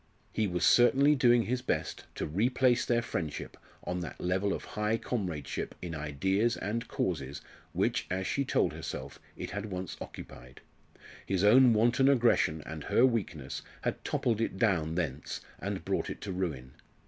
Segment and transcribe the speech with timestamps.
[0.33, 4.97] He was certainly doing his best to replace their friendship on that level of high
[4.97, 10.61] comradeship in ideas and causes which, as she told herself, it had once occupied.
[11.27, 16.19] His own wanton aggression and her weakness had toppled it down thence, and brought it
[16.21, 16.71] to ruin.